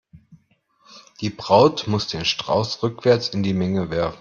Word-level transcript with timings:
Die 1.19 1.29
Braut 1.29 1.85
muss 1.85 2.07
den 2.07 2.25
Strauß 2.25 2.81
rückwärts 2.81 3.29
in 3.29 3.43
die 3.43 3.53
Menge 3.53 3.91
werfen. 3.91 4.19